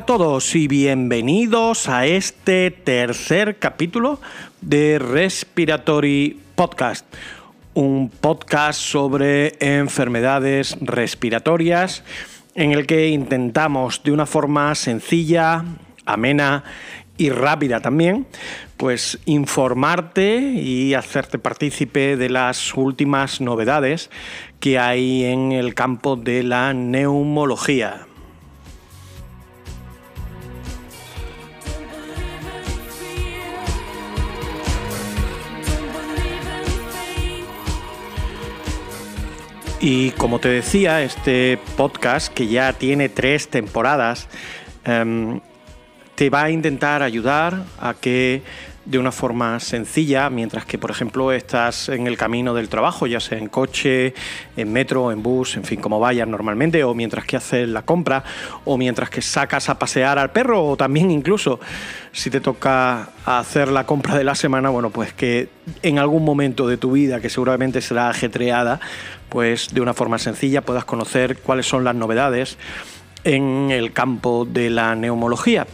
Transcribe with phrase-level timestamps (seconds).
[0.00, 4.18] a todos y bienvenidos a este tercer capítulo
[4.62, 7.04] de Respiratory Podcast,
[7.74, 12.02] un podcast sobre enfermedades respiratorias
[12.54, 15.66] en el que intentamos de una forma sencilla,
[16.06, 16.64] amena
[17.18, 18.26] y rápida también,
[18.78, 24.08] pues informarte y hacerte partícipe de las últimas novedades
[24.60, 28.06] que hay en el campo de la neumología.
[39.80, 44.28] Y como te decía, este podcast, que ya tiene tres temporadas,
[44.84, 45.40] em,
[46.16, 48.42] te va a intentar ayudar a que
[48.90, 53.20] de una forma sencilla, mientras que, por ejemplo, estás en el camino del trabajo, ya
[53.20, 54.14] sea en coche,
[54.56, 58.24] en metro, en bus, en fin, como vayas normalmente, o mientras que haces la compra,
[58.64, 61.60] o mientras que sacas a pasear al perro, o también incluso
[62.10, 65.50] si te toca hacer la compra de la semana, bueno, pues que
[65.82, 68.80] en algún momento de tu vida, que seguramente será ajetreada,
[69.28, 72.58] pues de una forma sencilla puedas conocer cuáles son las novedades
[73.22, 75.68] en el campo de la neumología.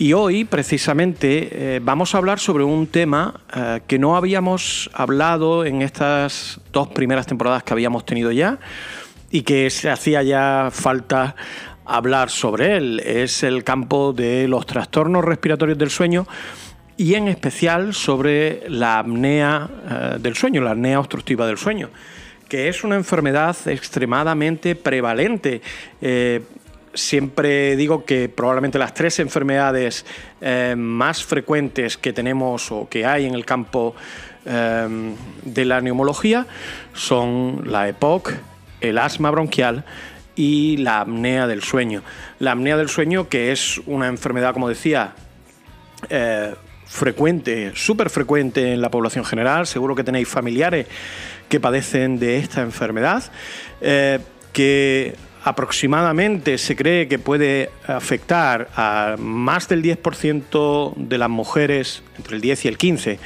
[0.00, 5.64] Y hoy, precisamente, eh, vamos a hablar sobre un tema eh, que no habíamos hablado
[5.64, 8.60] en estas dos primeras temporadas que habíamos tenido ya
[9.32, 11.34] y que se hacía ya falta
[11.84, 13.00] hablar sobre él.
[13.00, 16.28] Es el campo de los trastornos respiratorios del sueño
[16.96, 21.90] y en especial sobre la apnea eh, del sueño, la apnea obstructiva del sueño
[22.48, 25.60] que es una enfermedad extremadamente prevalente
[26.98, 30.04] siempre digo que probablemente las tres enfermedades
[30.40, 33.94] eh, más frecuentes que tenemos o que hay en el campo
[34.44, 35.14] eh,
[35.44, 36.46] de la neumología
[36.94, 38.32] son la EPOC,
[38.80, 39.84] el asma bronquial
[40.34, 42.02] y la apnea del sueño.
[42.40, 45.14] La apnea del sueño, que es una enfermedad, como decía,
[46.10, 46.54] eh,
[46.84, 50.86] frecuente, súper frecuente en la población general, seguro que tenéis familiares
[51.48, 53.24] que padecen de esta enfermedad,
[54.52, 55.14] que
[55.48, 62.42] aproximadamente se cree que puede afectar a más del 10% de las mujeres, entre el
[62.42, 63.18] 10 y el 15%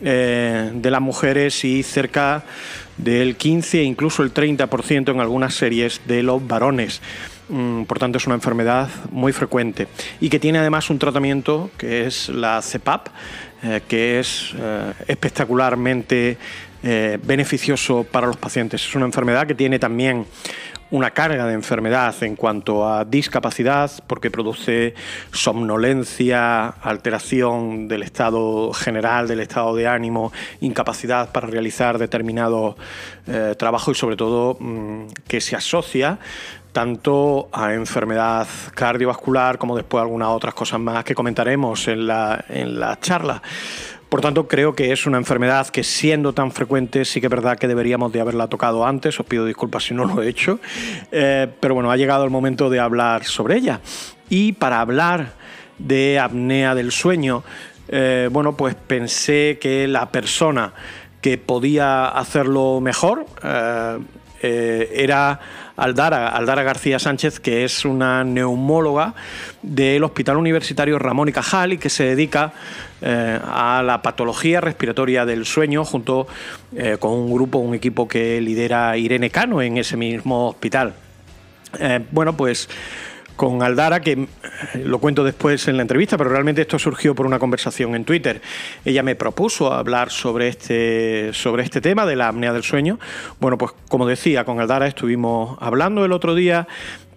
[0.00, 2.42] eh, de las mujeres y cerca
[2.96, 7.00] del 15 e incluso el 30% en algunas series de los varones.
[7.48, 9.86] Mm, por tanto, es una enfermedad muy frecuente
[10.20, 13.08] y que tiene además un tratamiento que es la CEPAP,
[13.62, 16.36] eh, que es eh, espectacularmente
[16.84, 18.86] beneficioso para los pacientes.
[18.86, 20.26] Es una enfermedad que tiene también
[20.90, 24.94] una carga de enfermedad en cuanto a discapacidad, porque produce
[25.32, 32.76] somnolencia, alteración del estado general, del estado de ánimo, incapacidad para realizar determinado
[33.26, 36.18] eh, trabajo y sobre todo mm, que se asocia
[36.74, 42.80] tanto a enfermedad cardiovascular como después algunas otras cosas más que comentaremos en la, en
[42.80, 43.40] la charla.
[44.14, 47.58] Por tanto, creo que es una enfermedad que siendo tan frecuente sí que es verdad
[47.58, 49.18] que deberíamos de haberla tocado antes.
[49.18, 50.60] Os pido disculpas si no lo he hecho.
[51.10, 53.80] Eh, pero bueno, ha llegado el momento de hablar sobre ella.
[54.30, 55.32] Y para hablar
[55.78, 57.42] de apnea del sueño,
[57.88, 60.74] eh, bueno, pues pensé que la persona
[61.20, 65.40] que podía hacerlo mejor eh, era
[65.76, 69.14] Aldara, Aldara García Sánchez, que es una neumóloga
[69.62, 72.52] del Hospital Universitario Ramón y Cajal y que se dedica
[73.02, 76.28] eh, a la patología respiratoria del sueño junto
[76.76, 80.94] eh, con un grupo, un equipo que lidera Irene Cano en ese mismo hospital.
[81.80, 82.68] Eh, bueno, pues
[83.36, 84.26] con Aldara, que eh,
[84.84, 88.40] lo cuento después en la entrevista, pero realmente esto surgió por una conversación en Twitter.
[88.84, 92.98] Ella me propuso hablar sobre este, sobre este tema de la apnea del sueño.
[93.40, 96.66] Bueno, pues como decía, con Aldara estuvimos hablando el otro día.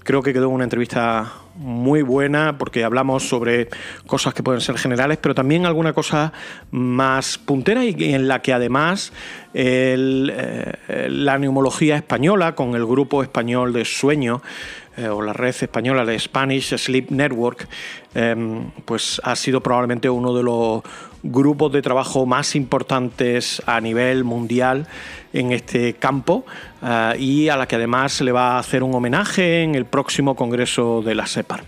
[0.03, 3.67] Creo que quedó una entrevista muy buena porque hablamos sobre
[4.05, 6.31] cosas que pueden ser generales, pero también alguna cosa
[6.71, 9.11] más puntera y en la que además
[9.53, 9.97] eh,
[11.09, 14.41] la neumología española con el grupo español de sueño
[14.97, 17.67] eh, o la red española de Spanish Sleep Network,
[18.15, 20.81] em, pues ha sido probablemente uno de los
[21.21, 24.87] grupos de trabajo más importantes a nivel mundial
[25.33, 26.45] en este campo
[26.81, 30.35] eh, y a la que además le va a hacer un homenaje en el próximo
[30.35, 31.63] congreso de la SEPAR.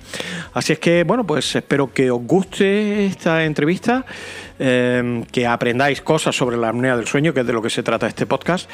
[0.54, 4.06] Así es que, bueno, pues espero que os guste esta entrevista,
[4.58, 7.84] em, que aprendáis cosas sobre la apnea del sueño, que es de lo que se
[7.84, 8.70] trata este podcast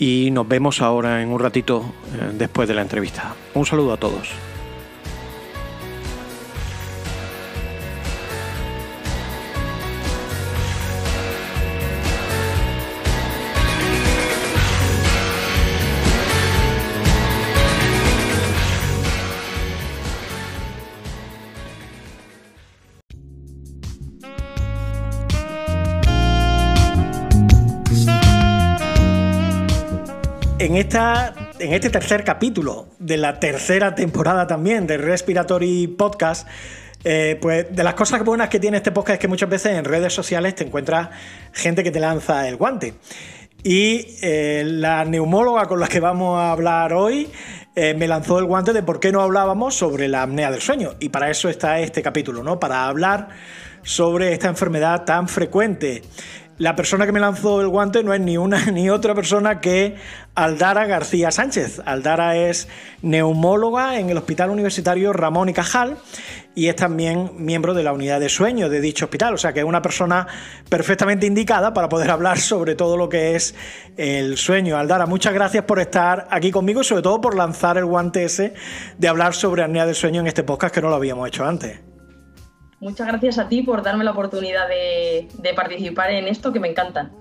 [0.00, 3.34] y nos vemos ahora en un ratito eh, después de la entrevista.
[3.54, 4.30] Un saludo a todos.
[30.80, 36.48] En este tercer capítulo de la tercera temporada también de Respiratory Podcast,
[37.04, 39.84] eh, pues de las cosas buenas que tiene este podcast es que muchas veces en
[39.84, 41.10] redes sociales te encuentras
[41.52, 42.94] gente que te lanza el guante.
[43.62, 47.28] Y eh, la neumóloga con la que vamos a hablar hoy
[47.76, 50.94] eh, me lanzó el guante de por qué no hablábamos sobre la apnea del sueño.
[50.98, 52.58] Y para eso está este capítulo, ¿no?
[52.58, 53.28] Para hablar
[53.82, 56.02] sobre esta enfermedad tan frecuente
[56.60, 59.96] la persona que me lanzó el guante no es ni una ni otra persona que
[60.34, 61.80] Aldara García Sánchez.
[61.86, 62.68] Aldara es
[63.00, 65.96] neumóloga en el Hospital Universitario Ramón y Cajal
[66.54, 69.32] y es también miembro de la unidad de sueño de dicho hospital.
[69.32, 70.26] O sea que es una persona
[70.68, 73.54] perfectamente indicada para poder hablar sobre todo lo que es
[73.96, 74.76] el sueño.
[74.76, 78.52] Aldara, muchas gracias por estar aquí conmigo y sobre todo por lanzar el guante ese
[78.98, 81.89] de hablar sobre apnea del sueño en este podcast que no lo habíamos hecho antes.
[82.80, 87.12] Muchas gracias a ti por darme la oportunidad de, participar en esto que me encantan.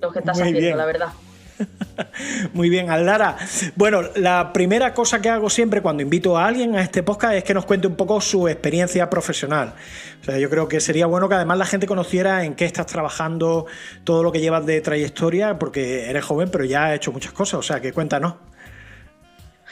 [0.00, 1.08] Lo que estás haciendo, la verdad.
[2.52, 3.36] Muy bien, Aldara.
[3.74, 7.44] Bueno, la primera cosa que hago siempre cuando invito a alguien a este podcast es
[7.44, 9.74] que nos cuente un poco su experiencia profesional.
[10.20, 12.86] O sea, yo creo que sería bueno que además la gente conociera en qué estás
[12.86, 13.66] trabajando,
[14.04, 17.58] todo lo que llevas de trayectoria, porque eres joven, pero ya has hecho muchas cosas.
[17.58, 18.34] O sea, que cuéntanos.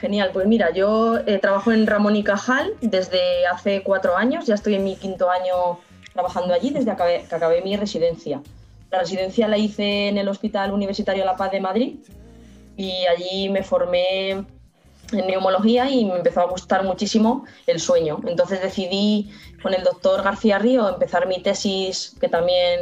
[0.02, 4.56] Genial, pues mira, yo eh, trabajo en Ramón y Cajal desde hace cuatro años, ya
[4.56, 5.78] estoy en mi quinto año
[6.12, 8.42] trabajando allí desde que acabé, mi residencia.
[8.90, 11.98] La residencia la hice en el Hospital Universitario La Paz de Madrid
[12.76, 14.46] y allí me formé en
[15.12, 18.18] neumología y me empezó a gustar muchísimo el sueño.
[18.26, 19.30] Entonces decidí
[19.62, 22.80] con el doctor García Río empezar mi tesis que también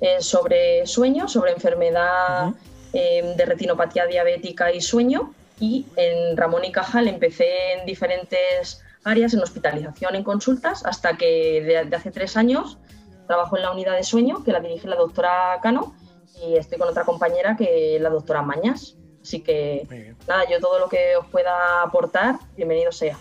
[0.00, 2.54] es sobre sueño, sobre enfermedad
[2.92, 9.34] eh, de retinopatía diabética y sueño y en Ramón y Cajal empecé en diferentes áreas,
[9.34, 12.78] en hospitalización, en consultas, hasta que de, hace tres años
[13.26, 15.94] trabajo en la unidad de sueño, que la dirige la doctora Cano,
[16.44, 18.96] y estoy con otra compañera que es la doctora Mañas.
[19.22, 23.18] Así que nada, yo todo lo que os pueda aportar, bienvenido sea.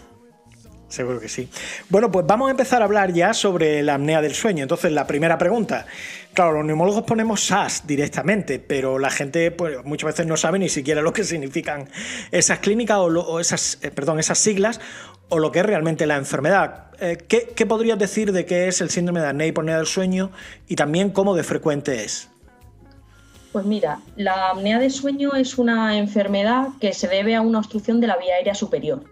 [0.96, 1.50] Seguro que sí.
[1.90, 4.64] Bueno, pues vamos a empezar a hablar ya sobre la apnea del sueño.
[4.64, 5.86] Entonces, la primera pregunta.
[6.34, 10.70] Claro, los neumólogos ponemos SAS directamente, pero la gente pues, muchas veces no sabe ni
[10.70, 11.90] siquiera lo que significan
[12.32, 14.80] esas clínicas o, esas, eh, perdón, esas siglas
[15.28, 16.86] o lo que es realmente la enfermedad.
[17.02, 19.88] Eh, ¿qué, ¿qué, podrías decir de qué es el síndrome de apnea y apnea del
[19.88, 20.32] sueño
[20.70, 22.30] y también cómo de frecuente es?
[23.52, 28.00] Pues mira, la apnea de sueño es una enfermedad que se debe a una obstrucción
[28.00, 29.04] de la vía aérea superior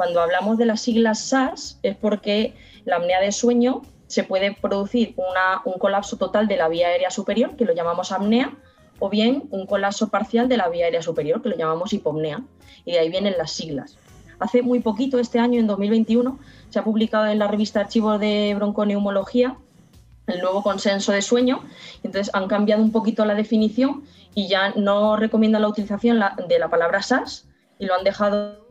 [0.00, 2.54] cuando hablamos de las siglas SAS es porque
[2.86, 5.14] la apnea de sueño se puede producir
[5.66, 8.56] un colapso total de la vía aérea superior, que lo llamamos apnea,
[8.98, 12.40] o bien un colapso parcial de la vía aérea superior, que lo llamamos hipopnea.
[12.86, 13.98] Y de ahí vienen las siglas.
[14.38, 16.38] Hace muy poquito, este año, en 2021,
[16.70, 19.58] se ha publicado en la revista Archivos de Bronconeumología
[20.28, 21.60] el nuevo consenso de sueño.
[22.02, 24.04] Entonces han cambiado un poquito la definición
[24.34, 27.46] y ya no recomiendan la utilización de la palabra SAS
[27.78, 28.69] y lo han dejado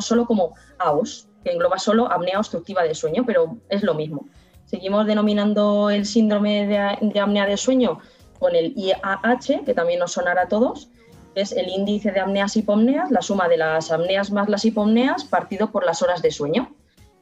[0.00, 4.26] solo como AOS, que engloba solo apnea obstructiva de sueño, pero es lo mismo.
[4.66, 7.98] Seguimos denominando el síndrome de, apnea de sueño
[8.38, 10.90] con el IAH, que también nos sonará a todos,
[11.34, 15.24] es el índice de apneas y hipomneas, la suma de las apneas más las hipomneas
[15.24, 16.74] partido por las horas de sueño.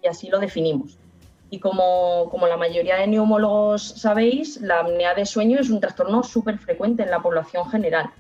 [0.02, 0.98] Y así lo definimos.
[1.50, 6.22] Y como, como la mayoría de neumólogos sabéis, la apnea de sueño es un trastorno
[6.22, 8.12] súper frecuente en la población general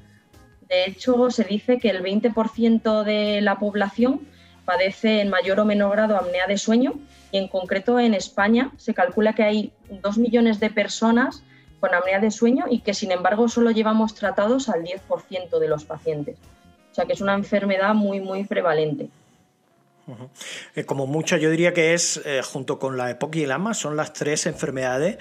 [0.68, 4.20] de hecho, se dice que el 20% de la población
[4.64, 6.94] padece en mayor o menor grado apnea de sueño
[7.32, 9.72] y en concreto en España se calcula que hay
[10.02, 11.42] dos millones de personas
[11.80, 15.84] con apnea de sueño y que sin embargo solo llevamos tratados al 10% de los
[15.84, 16.36] pacientes.
[16.92, 19.08] O sea que es una enfermedad muy, muy prevalente.
[20.74, 23.74] Eh, como mucho, yo diría que es, eh, junto con la EPOC y el AMA,
[23.74, 25.18] son las tres enfermedades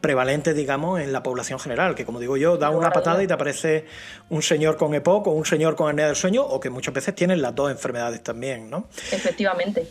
[0.00, 3.32] prevalente, digamos, en la población general, que como digo yo, da una patada y te
[3.32, 3.86] aparece
[4.28, 7.14] un señor con EPOC o un señor con apnea del sueño, o que muchas veces
[7.14, 8.86] tienen las dos enfermedades también, ¿no?
[9.10, 9.88] Efectivamente.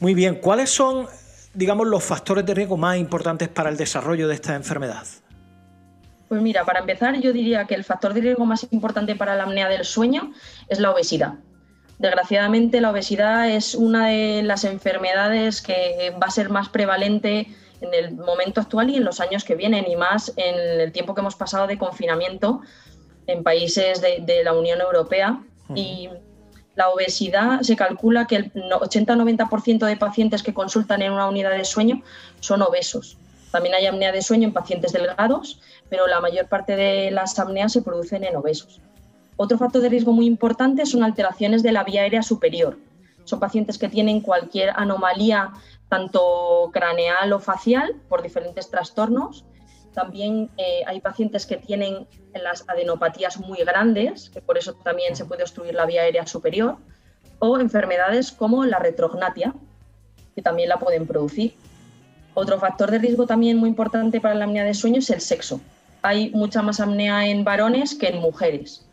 [0.00, 1.06] Muy bien, ¿cuáles son,
[1.54, 5.06] digamos, los factores de riesgo más importantes para el desarrollo de esta enfermedad?
[6.28, 9.44] Pues mira, para empezar, yo diría que el factor de riesgo más importante para la
[9.44, 10.32] apnea del sueño
[10.68, 11.34] es la obesidad.
[12.00, 17.46] Desgraciadamente, la obesidad es una de las enfermedades que va a ser más prevalente
[17.82, 21.14] en el momento actual y en los años que vienen, y más en el tiempo
[21.14, 22.62] que hemos pasado de confinamiento
[23.26, 25.42] en países de, la Unión Europea.
[25.74, 26.08] Y
[26.74, 31.66] la obesidad se calcula que el 80-90% de pacientes que consultan en una unidad de
[31.66, 32.02] sueño
[32.40, 33.18] son obesos.
[33.52, 37.74] También hay apnea de sueño en pacientes delgados, pero la mayor parte de las apneas
[37.74, 38.80] se producen en obesos.
[39.42, 42.76] Otro factor de riesgo muy importante son alteraciones de la vía aérea superior.
[43.24, 45.52] Son pacientes que tienen cualquier anomalía
[45.88, 49.46] tanto craneal o facial por diferentes trastornos
[49.94, 55.24] También eh, hay pacientes que tienen las adenopatías muy grandes, que por eso también se
[55.24, 56.76] puede obstruir la vía aérea superior,
[57.38, 59.54] o enfermedades como la retrognatia,
[60.34, 61.54] que también la pueden producir.
[62.34, 65.62] Otro factor de riesgo también muy importante para la apnea de sueño es el sexo.
[66.02, 68.86] Hay mucha más apnea en varones que en mujeres.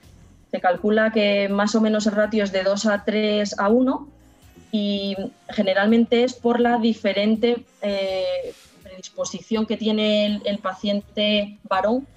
[0.52, 4.08] Se calcula que más o menos el ratio es de 2 a 3 a 1
[4.72, 5.16] y
[5.50, 12.08] generalmente es por la diferente eh, predisposición que tiene el, paciente varón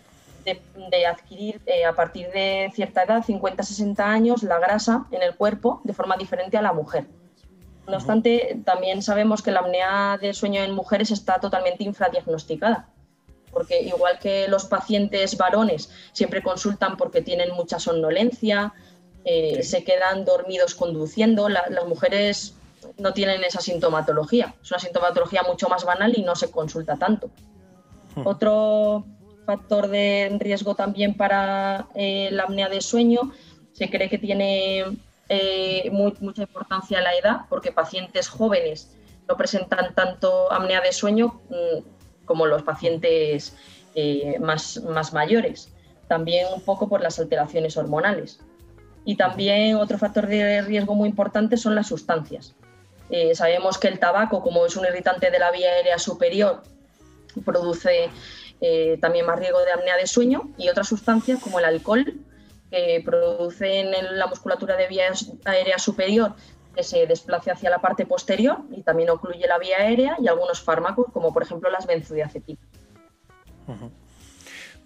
[0.44, 5.80] de, adquirir eh, a partir de cierta edad, 50-60 años, la grasa en el cuerpo
[5.84, 7.06] de forma diferente a la mujer.
[7.86, 12.88] No obstante, también sabemos que la apnea de sueño en mujeres está totalmente infradiagnosticada,
[13.52, 18.72] porque igual que los pacientes varones siempre consultan porque tienen mucha somnolencia,
[19.24, 22.54] eh, se quedan dormidos conduciendo, las mujeres
[22.98, 24.54] no tienen esa sintomatología.
[24.62, 27.30] Es una sintomatología mucho más banal y no se consulta tanto.
[28.14, 28.26] Hmm.
[28.26, 29.04] Otro
[29.46, 33.32] factor de riesgo también para eh, la apnea de sueño
[33.72, 34.84] se cree que tiene
[35.28, 38.96] eh, mucha importancia la edad, porque pacientes jóvenes
[39.28, 41.99] no presentan tanto apnea de sueño mm,
[42.30, 43.56] como los pacientes
[43.96, 45.72] eh, más, más mayores.
[46.06, 48.38] También un poco por las alteraciones hormonales.
[49.04, 52.54] Y también otro factor de riesgo muy importante son las sustancias.
[53.08, 56.62] Eh, sabemos que el tabaco, como es un irritante de la vía aérea superior,
[57.44, 58.10] produce
[59.00, 62.20] también más riesgo de apnea de sueño y otras sustancias como el alcohol
[62.70, 65.04] que producen en la musculatura de vía
[65.46, 66.34] aérea superior
[66.74, 70.62] que se desplace hacia la parte posterior y también ocluye la vía aérea y algunos
[70.62, 72.64] fármacos como por ejemplo las benzodiazepinas.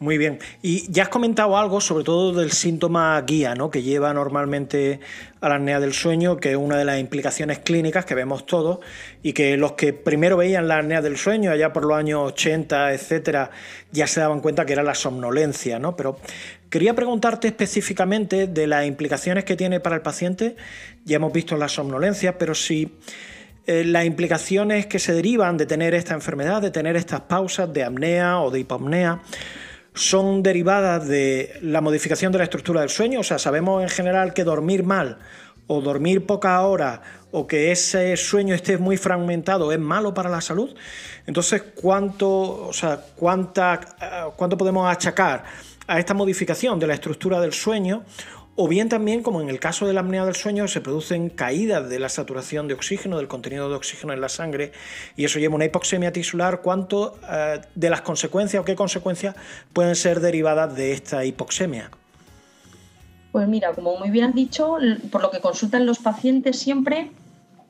[0.01, 0.41] Muy bien.
[0.61, 3.71] Y ya has comentado algo, sobre todo del síntoma guía, ¿no?
[3.71, 5.01] que lleva normalmente
[5.41, 8.81] a la apnea del sueño, que es una de las implicaciones clínicas que vemos todos,
[9.23, 12.93] y que los que primero veían la apnea del sueño, allá por los años 80,
[12.93, 13.51] etcétera,
[13.93, 15.95] ya se daban cuenta que era la somnolencia, ¿no?
[15.97, 16.19] Pero
[16.71, 20.57] quería preguntarte específicamente de las implicaciones que tiene para el paciente.
[21.05, 22.99] Ya hemos visto la somnolencia, pero si
[23.67, 27.85] eh, las implicaciones que se derivan de tener esta enfermedad, de tener estas pausas de
[27.85, 29.23] apnea o de hipopnea,
[29.95, 33.21] son derivadas de la modificación de la estructura del sueño.
[33.21, 35.19] O sea, sabemos en general que dormir mal
[35.67, 40.41] o dormir pocas horas o que ese sueño esté muy fragmentado es malo para la
[40.41, 40.75] salud.
[41.27, 45.45] Entonces, ¿cuánto, o sea, cuánta, eh, cuánto podemos achacar
[45.87, 48.05] a esta modificación de la estructura del sueño
[48.57, 51.89] o bien también, como en el caso de la apnea del sueño, se producen caídas
[51.89, 54.73] de la saturación de oxígeno, del contenido de oxígeno en la sangre,
[55.17, 56.61] y eso lleva a una hipoxemia tisular.
[56.61, 59.35] ¿Cuánto eh, de las consecuencias o qué consecuencias
[59.73, 61.91] pueden ser derivadas de esta hipoxemia?
[63.33, 64.77] Pues mira, como muy bien has dicho,
[65.11, 67.11] por lo que consultan los pacientes siempre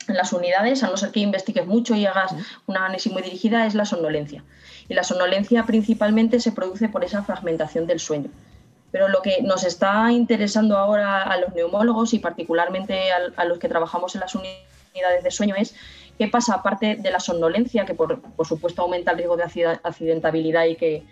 [0.07, 2.35] en las unidades, a no ser que investigues mucho y hagas
[2.67, 4.45] una análisis muy dirigida, es la somnolencia.
[4.87, 8.29] Y la somnolencia principalmente se produce por esa fragmentación del sueño.
[8.95, 13.69] Pero lo que nos está interesando ahora a los neumólogos y particularmente a, los que
[13.69, 15.75] trabajamos en las unidades de sueño es
[16.17, 20.77] qué pasa aparte de la somnolencia, que por, supuesto aumenta el riesgo de accidentabilidad y
[20.77, 21.03] que,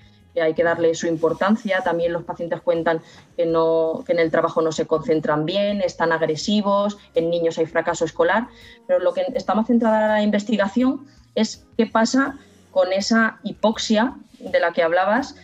[0.40, 1.80] hay que darle su importancia.
[1.80, 3.02] También los pacientes cuentan
[3.36, 7.66] que, no, que en el trabajo no se concentran bien, están agresivos, en niños hay
[7.66, 8.46] fracaso escolar.
[8.86, 12.38] Pero lo que estamos centrada la investigación es qué pasa
[12.70, 15.34] con esa hipoxia de la que hablabas,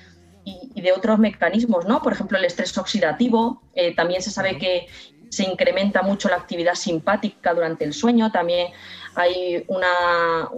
[0.74, 2.02] y, de otros mecanismos, ¿no?
[2.02, 4.86] Por ejemplo, el estrés oxidativo, eh, también se sabe que
[5.28, 8.68] se incrementa mucho la actividad simpática durante el sueño, también
[9.14, 10.48] hay una,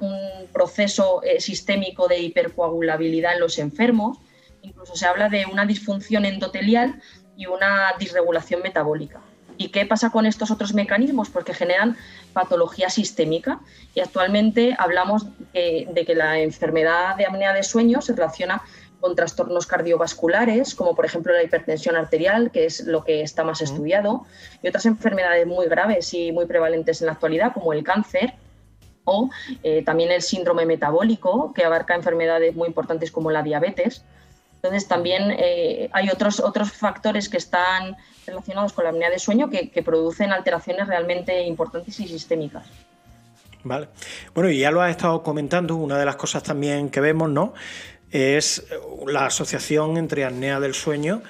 [0.00, 4.18] un proceso eh, sistémico de hipercoagulabilidad en los enfermos,
[4.62, 7.00] incluso se habla de una disfunción endotelial
[7.36, 9.20] y una disregulación metabólica.
[9.56, 11.28] ¿Y qué pasa con estos otros mecanismos?
[11.28, 11.96] Porque generan
[12.32, 13.60] patología sistémica
[13.94, 18.62] y actualmente hablamos de que la enfermedad de apnea de sueño se relaciona
[19.00, 23.60] con trastornos cardiovasculares, como por ejemplo la hipertensión arterial, que es lo que está más
[23.60, 24.26] estudiado,
[24.62, 28.34] y otras enfermedades muy graves y muy prevalentes en la actualidad, como el cáncer
[29.04, 29.30] o
[29.62, 34.04] eh, también el síndrome metabólico, que abarca enfermedades muy importantes como la diabetes.
[34.56, 39.48] Entonces también eh, hay otros, otros factores que están relacionados con la apnea de sueño
[39.48, 42.66] que, que producen alteraciones realmente importantes y sistémicas.
[43.62, 43.88] Vale.
[44.34, 47.54] Bueno, y ya lo has estado comentando, una de las cosas también que vemos, ¿no?
[48.12, 48.64] Es
[49.06, 51.22] la asociación entre apnea del sueño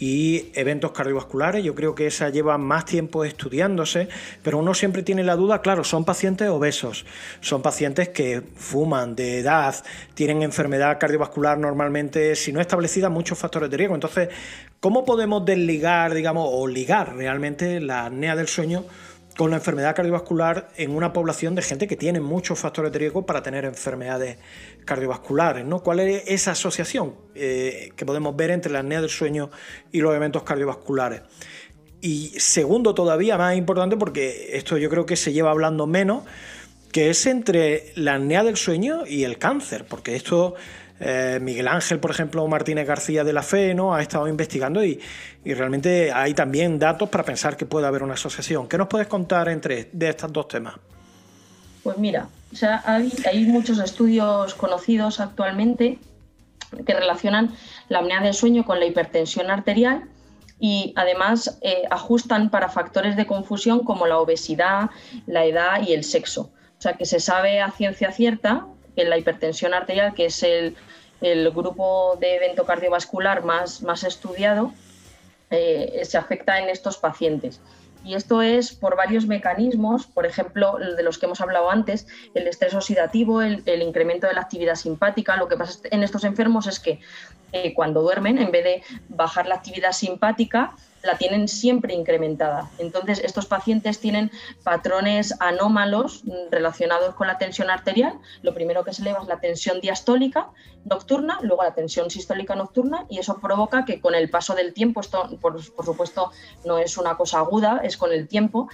[0.00, 1.64] y eventos cardiovasculares.
[1.64, 4.08] Yo creo que esa lleva más tiempo estudiándose,
[4.42, 7.04] pero uno siempre tiene la duda, claro, son pacientes obesos,
[7.40, 9.74] son pacientes que fuman de edad,
[10.14, 13.94] tienen enfermedad cardiovascular normalmente, si no establecida, muchos factores de riesgo.
[13.94, 14.28] Entonces,
[14.80, 18.84] ¿cómo podemos desligar, digamos, o ligar realmente la apnea del sueño
[19.38, 23.40] con la enfermedad cardiovascular en una población de gente que tiene muchos factores de para
[23.40, 24.36] tener enfermedades
[24.84, 25.64] cardiovasculares.
[25.64, 25.80] ¿no?
[25.80, 29.48] ¿Cuál es esa asociación eh, que podemos ver entre la apnea del sueño
[29.92, 31.22] y los eventos cardiovasculares?
[32.00, 36.24] Y segundo, todavía más importante, porque esto yo creo que se lleva hablando menos,
[36.90, 40.56] que es entre la apnea del sueño y el cáncer, porque esto
[41.00, 43.94] eh, Miguel Ángel, por ejemplo, Martínez García de la Fe, ¿no?
[43.94, 45.00] ha estado investigando y,
[45.44, 48.68] realmente hay también datos para pensar que puede haber una asociación.
[48.68, 50.74] ¿Qué nos puedes contar entre de estos dos temas?
[51.82, 52.28] Pues mira,
[52.84, 55.98] hay, muchos estudios conocidos actualmente
[56.86, 57.54] que relacionan
[57.88, 60.04] la apnea del sueño con la hipertensión arterial
[60.60, 64.90] y además eh, ajustan para factores de confusión como la obesidad,
[65.26, 66.50] la edad y el sexo.
[66.78, 68.66] O sea que se sabe a ciencia cierta
[68.98, 70.74] que la hipertensión arterial, que es el,
[71.54, 74.72] grupo de evento cardiovascular más, más estudiado,
[75.50, 77.60] eh, se afecta en estos pacientes.
[78.04, 82.48] Y esto es por varios mecanismos, por ejemplo, de los que hemos hablado antes, el
[82.48, 85.36] estrés oxidativo, el, incremento de la actividad simpática.
[85.36, 86.98] Lo que pasa en estos enfermos es que
[87.74, 92.68] cuando duermen, en vez de bajar la actividad simpática, la tienen siempre incrementada.
[92.78, 94.30] Entonces, estos pacientes tienen
[94.64, 98.18] patrones anómalos relacionados con la tensión arterial.
[98.42, 100.50] Lo primero que se eleva es la tensión diastólica
[100.84, 105.00] nocturna, luego la tensión sistólica nocturna, y eso provoca que con el paso del tiempo,
[105.00, 106.32] esto por, supuesto
[106.64, 108.68] no es una cosa aguda, es con el tiempo,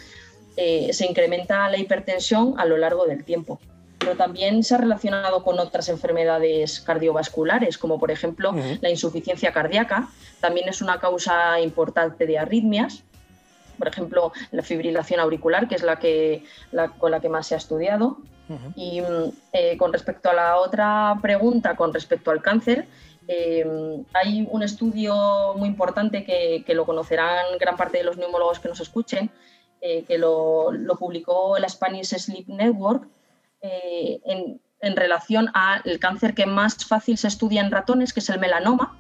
[0.57, 3.59] eh, se incrementa la hipertensión a lo largo del tiempo
[3.99, 10.09] pero también se ha relacionado con otras enfermedades cardiovasculares, como por ejemplo la insuficiencia cardíaca.
[10.41, 13.03] También es una causa importante de arritmias.
[13.79, 16.45] Por ejemplo, la fibrilación auricular, que es la, que,
[16.99, 18.19] con la que más se ha estudiado.
[18.77, 19.03] Y
[19.53, 22.87] eh, con respecto a la otra pregunta, con respecto al cáncer,
[23.27, 23.65] eh,
[24.13, 28.81] hay un estudio muy importante que, lo conocerán gran parte de los neumólogos que nos
[28.81, 29.31] escuchen,
[29.81, 33.09] eh, que lo, lo, publicó la Spanish Sleep Network,
[33.67, 34.61] eh, en,
[34.97, 38.99] relación al cáncer que más fácil se estudia en ratones, que es el melanoma,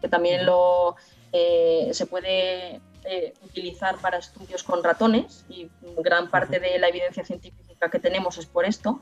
[0.00, 0.94] que también lo,
[1.32, 7.24] eh, se puede eh, utilizar para estudios con ratones y gran parte de la evidencia
[7.24, 9.00] científica que tenemos es por esto,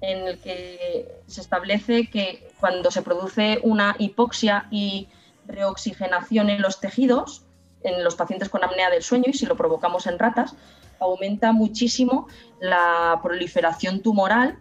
[0.00, 5.08] en el que se establece que cuando se produce una hipoxia y
[5.48, 7.45] reoxigenación en los tejidos,
[7.86, 10.54] en los pacientes con apnea del sueño, y si lo provocamos en ratas,
[11.00, 12.26] aumenta muchísimo
[12.60, 14.58] la proliferación tumoral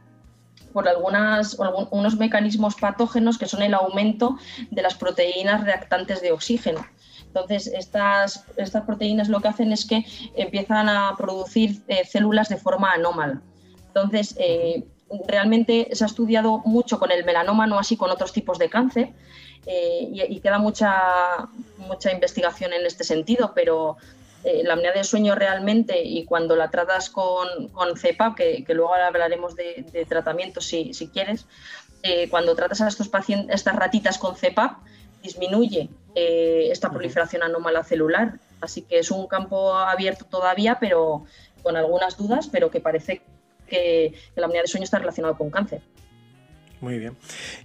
[0.74, 1.58] por algunas,
[1.92, 4.38] unos mecanismos patógenos que son el aumento
[4.72, 6.86] de las proteínas reactantes de oxígeno.
[7.28, 12.58] Entonces, estas, estas proteínas lo que hacen es que empiezan a producir eh, células de
[12.58, 13.42] forma anómala.
[13.88, 14.86] Entonces, eh,
[15.28, 19.10] realmente se ha estudiado mucho con el melanoma, no así con otros tipos de cáncer,
[19.65, 23.98] eh, y, y, queda mucha, mucha investigación en este sentido, pero
[24.44, 28.94] eh, la apnea del sueño realmente y cuando la tratas con, con CEPAP, que, luego
[28.94, 31.48] hablaremos de, tratamiento si, quieres,
[32.04, 34.78] eh, cuando tratas a estos pacientes, estas ratitas con CEPAP,
[35.24, 38.39] disminuye esta proliferación anómala celular.
[38.62, 41.26] Así que es un campo abierto todavía, pero
[41.63, 43.24] con algunas dudas, pero que parece
[43.67, 45.82] que, la apnea del sueño está relacionado con cáncer.
[46.82, 47.15] Muy bien.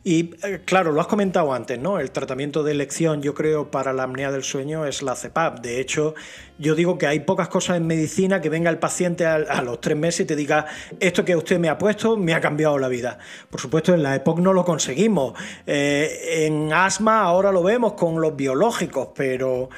[0.04, 1.98] Y eh, claro, lo has comentado antes, ¿no?
[1.98, 5.60] El tratamiento de elección, yo creo, para la apnea del sueño es la CEPAP.
[5.60, 6.14] De hecho,
[6.58, 9.96] yo digo que hay pocas cosas en medicina que venga el paciente a, los tres
[9.96, 10.66] meses y te diga,
[11.00, 13.18] esto que usted me ha puesto me ha cambiado la vida.
[13.50, 15.38] Por supuesto, en la EPOC no lo conseguimos.
[15.66, 19.68] Eh, en asma ahora lo vemos con los biológicos, pero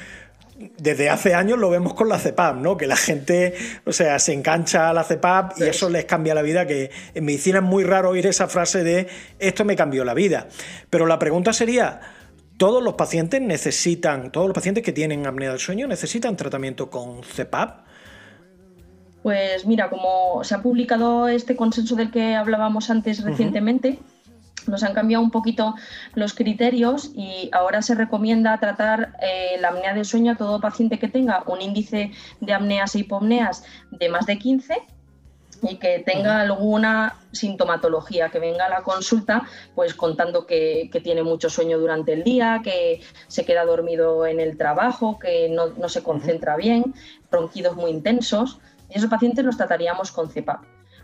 [0.78, 2.76] desde hace años lo vemos con la CEPAP, ¿no?
[2.76, 6.42] Que la gente, o sea, se engancha a la CEPAP y eso les cambia la
[6.42, 10.14] vida, que en medicina es muy raro oír esa frase de esto me cambió la
[10.14, 10.48] vida.
[10.90, 12.00] Pero la pregunta sería,
[12.56, 17.22] ¿todos los pacientes necesitan, todos los pacientes que tienen apnea del sueño necesitan tratamiento con
[17.22, 17.86] CEPAP?
[19.22, 23.98] Pues mira, como se ha publicado este consenso del que hablábamos antes recientemente,
[24.68, 25.74] nos han cambiado un poquito
[26.14, 30.98] los criterios y ahora se recomienda tratar eh, la apnea del sueño a todo paciente
[30.98, 34.82] que tenga un índice de apneas e hipomneas de más de 15
[35.62, 39.42] y que tenga alguna sintomatología, que venga a la consulta
[39.74, 44.56] pues contando que, tiene mucho sueño durante el día, que se queda dormido en el
[44.58, 46.94] trabajo, que no, se concentra bien,
[47.30, 48.58] ronquidos muy intensos.
[48.90, 50.62] Y esos pacientes los trataríamos con CEPAP.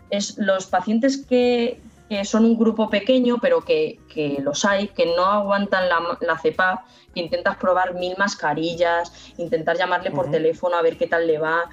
[0.09, 3.99] Es los pacientes que, que son un grupo pequeño, pero que,
[4.41, 10.09] los hay, que no aguantan la, la, cepa, que intentas probar mil mascarillas, intentar llamarle
[10.09, 11.69] por teléfono a ver qué tal le va,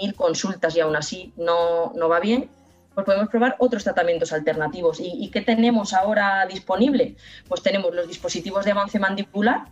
[0.00, 2.50] mil consultas y aún así no, no va bien,
[2.94, 5.00] pues podemos probar otros tratamientos alternativos.
[5.00, 7.16] ¿Y, ¿Y, qué tenemos ahora disponible?
[7.48, 9.66] Pues tenemos los dispositivos de avance mandibular,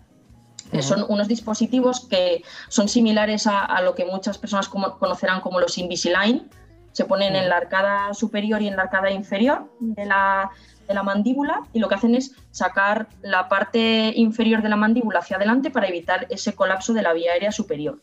[0.80, 6.48] Son unos dispositivos que son similares a, lo que muchas personas conocerán como los Invisalign.
[6.92, 10.50] Se ponen en la arcada superior y en la arcada inferior de la,
[10.86, 15.20] de la mandíbula y lo que hacen es sacar la parte inferior de la mandíbula
[15.20, 17.98] hacia adelante para evitar ese colapso de la vía aérea superior.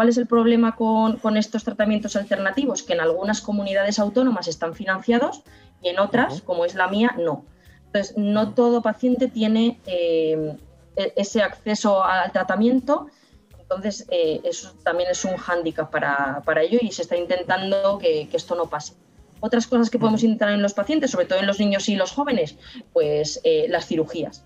[0.00, 2.82] ¿Cuál es el problema con, estos tratamientos alternativos?
[2.82, 5.42] Que en algunas comunidades autónomas están financiados
[5.82, 7.44] y en otras, como es la mía, no.
[7.84, 10.56] Entonces, no todo paciente tiene eh,
[10.96, 13.08] e, ese acceso al tratamiento.
[13.70, 18.56] Entonces, eh, eso también es un hándicap para, ello y se está intentando que, esto
[18.56, 18.94] no pase.
[19.38, 22.10] Otras cosas que podemos intentar en los pacientes, sobre todo en los niños y los
[22.10, 22.56] jóvenes,
[22.92, 24.44] pues eh, las cirugías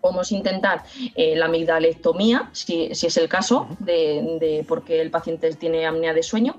[0.00, 0.82] podemos intentar
[1.14, 6.56] eh, la amigdalectomía, si, es el caso, de, porque el paciente tiene apnea de sueño,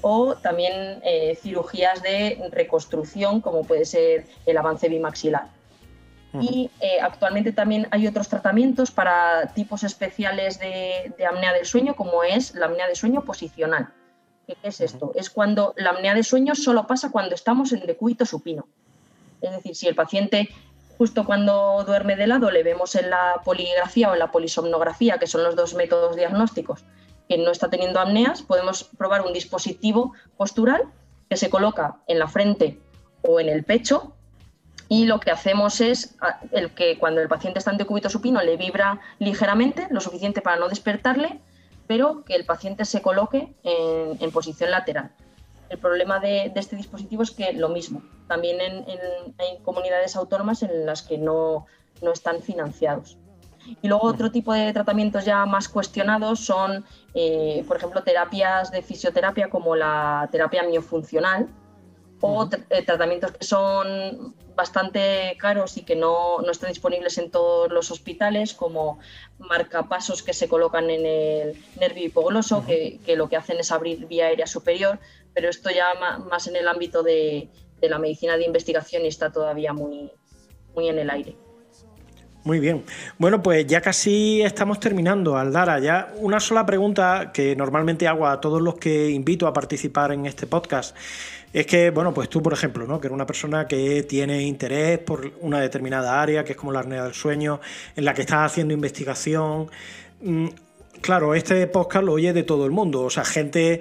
[0.00, 1.02] o también
[1.42, 5.48] cirugías de reconstrucción, como puede ser el avance bimaxilar.
[6.40, 6.70] Y
[7.00, 12.54] actualmente también hay otros tratamientos para tipos especiales de, de, apnea del sueño, como es
[12.54, 13.92] la apnea de sueño posicional.
[14.46, 15.12] ¿Qué es esto?
[15.14, 18.66] Es cuando la apnea de sueño solo pasa cuando estamos en decúbito supino.
[19.40, 20.48] Es decir, si el paciente
[20.96, 25.26] Justo cuando duerme de lado le vemos en la poligrafía o en la polisomnografía, que
[25.26, 26.84] son los dos métodos diagnósticos,
[27.28, 30.84] que no está teniendo apneas, podemos probar un dispositivo postural
[31.28, 32.78] que se coloca en la frente
[33.22, 34.13] o en el pecho
[34.94, 36.16] y lo que hacemos es
[36.52, 40.56] el que cuando el paciente está en decúbito supino le vibra ligeramente, lo suficiente para
[40.56, 41.40] no despertarle,
[41.88, 45.10] pero que el paciente se coloque en posición lateral.
[45.68, 51.02] El problema de, este dispositivo es que lo mismo, también hay comunidades autónomas en las
[51.02, 51.66] que no,
[52.12, 53.18] están financiados.
[53.82, 58.80] Y luego otro tipo de tratamientos ya más cuestionados son, eh, por ejemplo, terapias de
[58.82, 61.48] fisioterapia como la terapia miofuncional
[62.20, 67.90] o eh, tratamientos que son bastante caros y que no, están disponibles en todos los
[67.90, 68.98] hospitales, como
[69.38, 74.06] marcapasos que se colocan en el nervio hipogloso, que, que, lo que hacen es abrir
[74.06, 74.98] vía aérea superior,
[75.34, 75.86] pero esto ya
[76.30, 77.48] más en el ámbito de,
[77.82, 80.10] la medicina de investigación y está todavía muy,
[80.74, 81.36] muy en el aire.
[82.44, 82.84] Muy bien.
[83.18, 85.78] Bueno, pues ya casi estamos terminando, Aldara.
[85.80, 90.24] Ya una sola pregunta que normalmente hago a todos los que invito a participar en
[90.24, 90.96] este podcast.
[91.54, 93.00] Es que, bueno, pues tú, por ejemplo, ¿no?
[93.00, 96.80] que eres una persona que tiene interés por una determinada área, que es como la
[96.80, 97.60] apnea del sueño,
[97.94, 99.70] en la que estás haciendo investigación.
[100.20, 100.48] Mm,
[101.00, 103.02] claro, este podcast lo oye de todo el mundo.
[103.02, 103.80] O sea, gente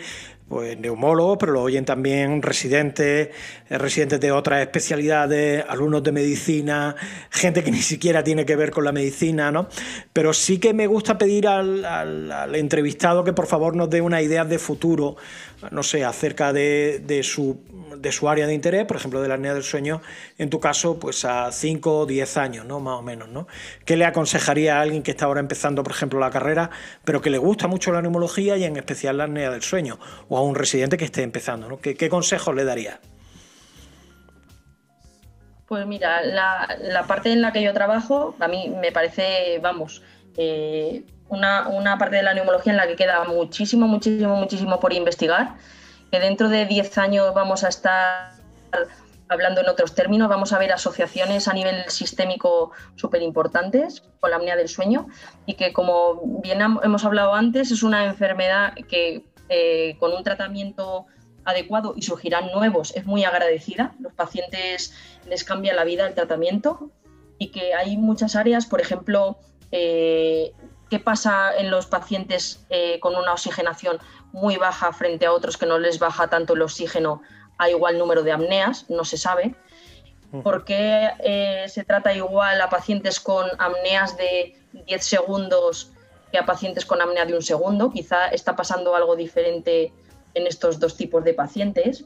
[0.54, 3.30] pues neumólogos, pero lo oyen también residentes,
[3.72, 6.96] eh, residentes de otras especialidades, alumnos de medicina,
[7.32, 9.68] gente que ni siquiera tiene que ver con la medicina, ¿no?
[10.14, 14.46] Pero sí que me gusta pedir al, entrevistado que por favor nos dé una idea
[14.46, 15.16] de futuro
[15.72, 17.58] no sé, acerca de, su,
[17.98, 20.02] de, su, área de interés, por ejemplo, de la apnea del sueño,
[20.38, 22.80] en tu caso, pues a 5 o 10 años, ¿no?
[22.80, 23.48] Más o menos, ¿no?
[23.86, 26.70] ¿Qué le aconsejaría a alguien que está ahora empezando, por ejemplo, la carrera,
[27.06, 30.00] pero que le gusta mucho la neumología y en especial la apnea del sueño?
[30.46, 31.80] Un residente que esté empezando, ¿no?
[31.80, 33.00] ¿Qué, consejos le daría?
[35.68, 40.04] Pues mira, la, parte en la que yo trabajo, a mí me parece, vamos,
[40.38, 45.56] eh, una, parte de la neumología en la que queda muchísimo, muchísimo, muchísimo por investigar,
[46.12, 48.34] que dentro de 10 años vamos a estar
[49.30, 54.38] hablando en otros términos, vamos a ver asociaciones a nivel sistémico súper importantes con la
[54.38, 55.08] apnea del sueño
[55.46, 61.06] y que, como bien hemos hablado antes, es una enfermedad que eh, con un tratamiento
[61.46, 63.96] adecuado y surgirán nuevos es muy agradecida.
[64.00, 64.94] Los pacientes
[65.28, 66.90] les cambia la vida el tratamiento
[67.38, 69.38] y que hay muchas áreas, por ejemplo,
[69.72, 70.54] eh,
[70.94, 73.98] ¿Qué pasa en los pacientes eh, con una oxigenación
[74.32, 77.24] muy baja frente a otros que no les baja tanto el oxígeno
[77.58, 78.88] a igual número de apneas?
[78.92, 79.56] No se sabe.
[80.44, 85.93] ¿Por qué eh, se trata igual a pacientes con apneas de 10 segundos
[86.34, 87.92] que a pacientes con apnea de un segundo?
[87.92, 89.94] Quizá está pasando algo diferente
[90.34, 92.06] en estos dos tipos de pacientes.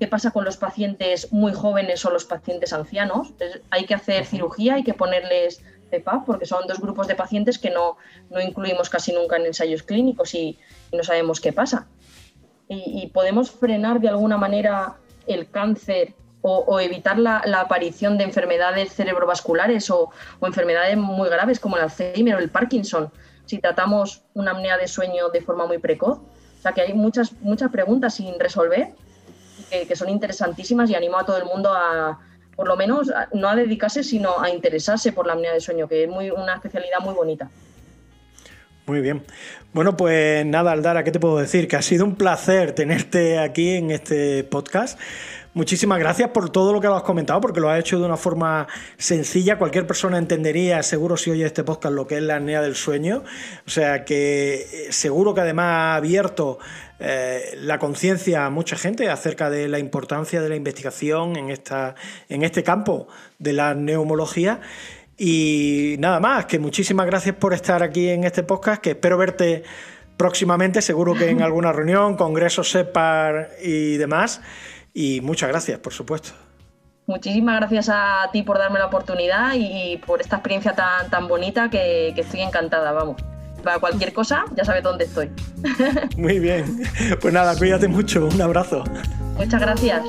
[0.00, 3.34] ¿Qué pasa con los pacientes muy jóvenes o los pacientes ancianos?
[3.70, 5.62] Hay que hacer cirugía, hay que ponerles
[6.24, 7.96] porque son dos grupos de pacientes que no,
[8.42, 10.58] incluimos casi nunca en ensayos clínicos y,
[10.92, 11.86] no sabemos qué pasa.
[12.68, 19.90] Y, podemos frenar de alguna manera el cáncer o, evitar la, aparición de enfermedades cerebrovasculares
[19.90, 20.10] o,
[20.42, 23.10] enfermedades muy graves como el Alzheimer o el Parkinson
[23.46, 26.18] si tratamos una apnea de sueño de forma muy precoz.
[26.18, 28.94] O sea que hay muchas, muchas preguntas sin resolver
[29.70, 32.20] que son interesantísimas y animo a todo el mundo a,
[32.54, 36.04] por lo menos no a dedicarse, sino a interesarse por la apnea de sueño, que
[36.04, 37.50] es muy, una especialidad muy bonita.
[38.86, 39.24] Muy bien.
[39.72, 41.66] Bueno, pues nada, Aldara, ¿qué te puedo decir?
[41.66, 44.98] Que ha sido un placer tenerte aquí en este podcast.
[45.56, 48.18] Muchísimas gracias por todo lo que lo has comentado, porque lo has hecho de una
[48.18, 48.66] forma
[48.98, 49.56] sencilla.
[49.56, 53.24] Cualquier persona entendería, seguro si oye este podcast, lo que es la apnea del sueño.
[53.66, 56.58] O sea que eh, seguro que además ha abierto
[56.98, 61.94] eh, la conciencia a mucha gente acerca de la importancia de la investigación en, esta,
[62.28, 64.60] en este campo de la neumología.
[65.16, 69.62] Y nada más, que muchísimas gracias por estar aquí en este podcast, que espero verte
[70.18, 74.42] próximamente, seguro que en alguna reunión, congreso, SEPAR y demás.
[74.98, 76.30] Y muchas gracias, por supuesto.
[77.06, 81.68] Muchísimas gracias a ti por darme la oportunidad y por esta experiencia tan, tan bonita
[81.68, 83.20] que, que estoy encantada, vamos.
[83.62, 85.30] Para cualquier cosa, ya sabes dónde estoy.
[86.16, 86.82] Muy bien.
[87.20, 88.26] Pues nada, cuídate mucho.
[88.26, 88.84] Un abrazo.
[89.36, 90.02] Muchas gracias.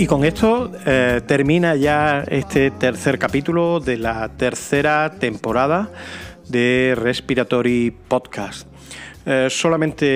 [0.00, 5.90] Y con esto eh, termina ya este tercer capítulo de la tercera temporada
[6.48, 8.68] de Respiratory Podcast.
[9.26, 10.06] Eh, solamente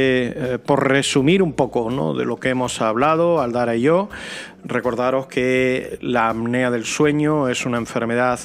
[0.54, 2.14] eh, por resumir un poco ¿no?
[2.14, 4.08] de lo que hemos hablado, Aldara y yo,
[4.62, 8.38] recordaros que la apnea del sueño es una enfermedad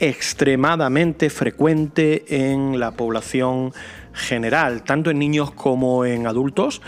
[0.00, 3.72] extremadamente frecuente en la población
[4.12, 6.82] general, tanto en niños como en adultos.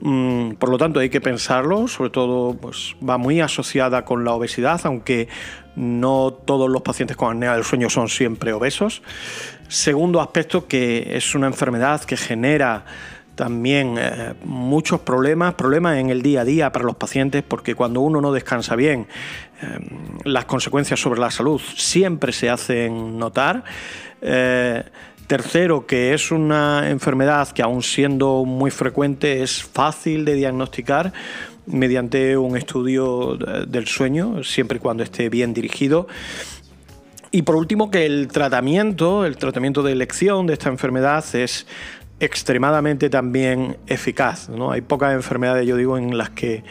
[0.00, 4.32] Mm, por lo tanto, hay que pensarlo, sobre todo pues, va muy asociada con la
[4.32, 5.28] obesidad, aunque
[5.76, 9.02] no todos los pacientes con apnea del sueño son siempre obesos.
[9.68, 12.84] Segundo aspecto, que es una enfermedad que genera
[13.38, 18.00] también eh, muchos problemas, problemas en el día a día para los pacientes, porque cuando
[18.00, 19.06] uno no descansa bien,
[19.62, 19.78] eh,
[20.24, 23.62] las consecuencias sobre la salud siempre se hacen notar.
[24.20, 24.82] Eh,
[25.28, 31.12] Tercero, que es una enfermedad que aún siendo muy frecuente es fácil de diagnosticar
[31.66, 36.08] mediante un estudio del sueño, siempre y cuando esté bien dirigido.
[37.30, 41.66] Y por último, que el tratamiento, el tratamiento de elección de esta enfermedad es
[42.20, 44.48] extremadamente también eficaz.
[44.48, 44.72] ¿no?
[44.72, 46.64] Hay pocas enfermedades, yo digo, en las que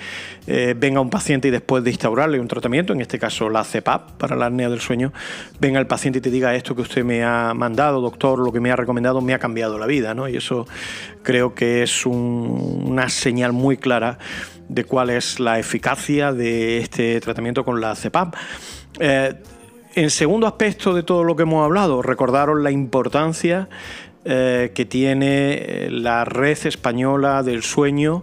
[0.46, 4.12] eh, venga un paciente y después de instaurarle un tratamiento, en este caso la CEPAP
[4.14, 5.14] para la apnea del sueño,
[5.60, 8.60] venga el paciente y te diga esto que usted me ha mandado, doctor, lo que
[8.60, 10.14] me ha recomendado me ha cambiado la vida.
[10.14, 10.28] ¿no?
[10.28, 10.68] Y eso
[11.24, 14.18] creo que es una señal muy clara
[14.68, 18.36] de cuál es la eficacia de este tratamiento con la CEPAP.
[19.00, 19.34] Eh,
[19.96, 23.68] en segundo aspecto de todo lo que hemos hablado, recordaros la importancia
[24.30, 28.22] eh, que tiene eh, la red española del sueño,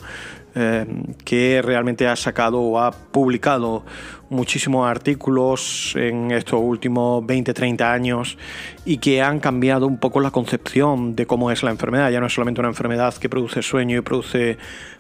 [0.55, 0.85] eh,
[1.25, 3.87] que realmente ha sacado o ha publicado
[4.29, 8.37] muchísimos artículos en estos últimos 20-30 años
[8.85, 12.11] y que han cambiado un poco la concepción de cómo es la enfermedad.
[12.11, 14.59] Ya no es solamente una enfermedad que produce sueño y produce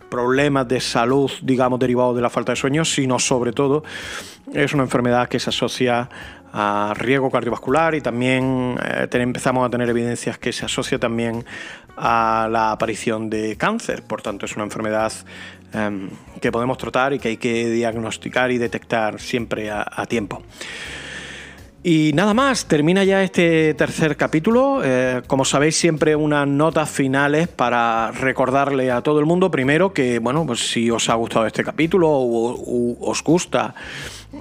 [0.08, 3.84] problemas de salud, digamos, derivados de la falta de sueño, sino sobre todo
[4.54, 6.08] es una enfermedad que se asocia
[6.56, 11.44] a riesgo cardiovascular y también eh, empezamos a tener evidencias que se asocia también
[11.96, 14.04] a la aparición de cáncer.
[14.04, 15.12] Por tanto, es una enfermedad
[15.72, 16.08] em,
[16.40, 20.42] que podemos tratar y que hay que diagnosticar y detectar siempre a, tiempo.
[21.82, 24.80] Y nada más, termina ya este tercer capítulo.
[24.84, 30.20] Eh, como sabéis, siempre unas notas finales para recordarle a todo el mundo, primero, que
[30.20, 33.74] bueno, pues si os ha gustado este capítulo o os gusta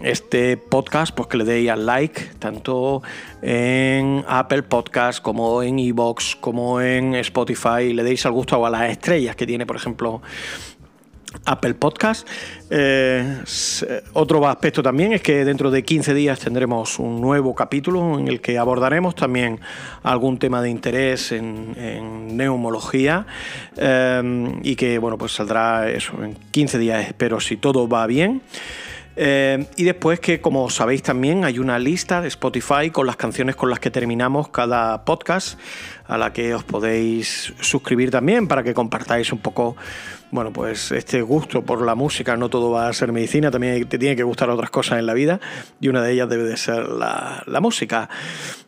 [0.04, 3.02] este podcast, pues que le deis al like, tanto
[3.42, 8.70] en Apple Podcast como en Evox, como en Spotify, le deis al gusto o a
[8.70, 10.22] las estrellas que tiene, por ejemplo,
[11.46, 12.28] Apple Podcast.
[12.70, 13.42] Eh,
[14.14, 18.42] otro aspecto también es que dentro de 15 días tendremos un nuevo capítulo en el
[18.42, 19.60] que abordaremos también
[20.04, 23.26] algún tema de interés en, neumología
[23.78, 28.42] eh, y que bueno pues saldrá eso en 15 días espero si todo va bien.
[29.16, 33.56] Eh, y después que, como sabéis también, hay una lista de Spotify con las canciones
[33.56, 35.60] con las que terminamos cada podcast,
[36.08, 39.76] a la que os podéis suscribir también para que compartáis un poco,
[40.32, 42.36] bueno, pues este gusto por la música.
[42.38, 45.14] No todo va a ser medicina, también te tiene que gustar otras cosas en la
[45.14, 45.40] vida
[45.80, 48.10] y una de ellas debe de ser la, la música.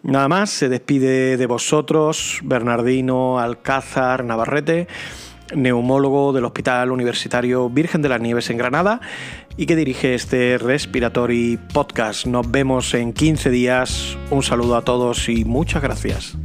[0.04, 4.88] Nada más, se despide de vosotros Bernardino Alcázar Navarrete
[5.54, 9.00] neumólogo del Hospital Universitario Virgen de las Nieves en Granada
[9.58, 12.26] y que dirige este Respiratory Podcast.
[12.26, 14.18] Nos vemos en 15 días.
[14.30, 16.36] Un saludo a todos y muchas gracias.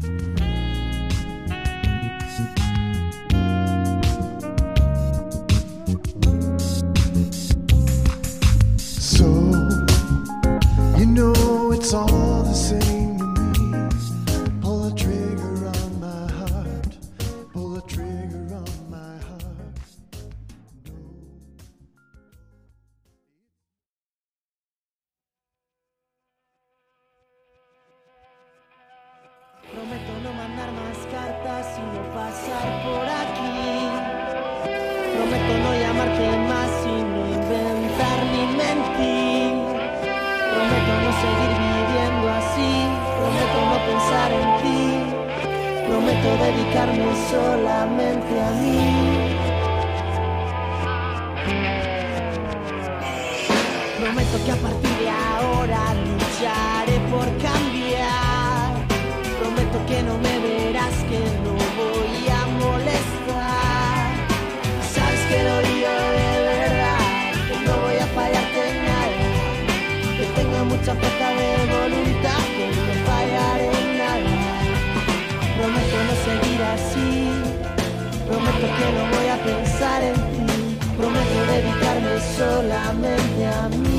[82.37, 83.89] solamente a mí.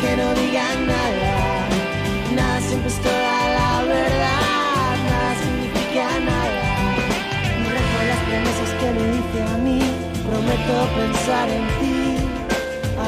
[0.00, 1.34] que no digan nada.
[2.34, 6.62] Nada siempre es toda la verdad, nada significa nada.
[7.60, 9.80] no Rejo las promesas que me hice a mí,
[10.28, 11.98] prometo pensar en ti.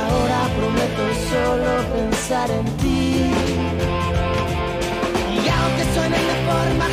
[0.01, 3.31] Ahora prometo solo pensar en ti.
[5.37, 6.87] Y aunque suenen de forma